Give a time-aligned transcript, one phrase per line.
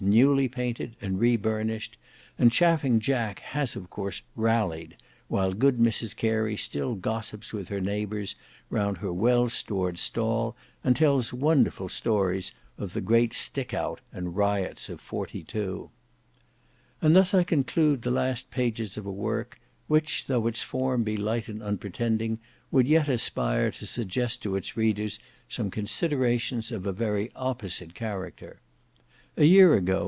[0.03, 1.95] newly painted, and re burnished,
[2.39, 7.79] and Chaffing Jack has of course "rallied" while good Mrs Carey still gossips with her
[7.79, 8.35] neighbours
[8.71, 14.35] round her well stored stall, and tells wonderful stories of the great stick out and
[14.35, 15.91] riots of '42.
[16.99, 21.15] And thus I conclude the last page of a work, which though its form be
[21.15, 22.39] light and unpretending,
[22.71, 28.59] would yet aspire to suggest to its readers some considerations of a very opposite character.
[29.37, 29.99] A year ago.